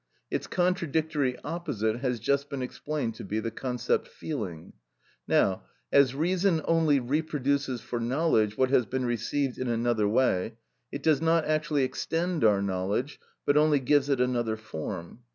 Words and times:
Its 0.31 0.47
contradictory 0.47 1.37
opposite 1.43 1.97
has 1.97 2.19
just 2.19 2.49
been 2.49 2.63
explained 2.63 3.13
to 3.13 3.23
be 3.23 3.39
the 3.39 3.51
concept 3.51 4.07
"feeling." 4.07 4.73
Now, 5.27 5.65
as 5.91 6.15
reason 6.15 6.59
only 6.65 6.99
reproduces, 6.99 7.81
for 7.81 7.99
knowledge, 7.99 8.57
what 8.57 8.71
has 8.71 8.87
been 8.87 9.05
received 9.05 9.59
in 9.59 9.67
another 9.67 10.07
way, 10.09 10.57
it 10.91 11.03
does 11.03 11.21
not 11.21 11.45
actually 11.45 11.83
extend 11.83 12.43
our 12.43 12.63
knowledge, 12.63 13.19
but 13.45 13.57
only 13.57 13.79
gives 13.79 14.09
it 14.09 14.19
another 14.19 14.57
form. 14.57 15.19